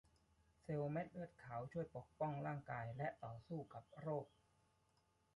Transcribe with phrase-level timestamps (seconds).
[0.61, 4.25] เซลล์เม็ดเลือดขาวช่วยปกป้องร่างกายแและต่อสู้กับโรค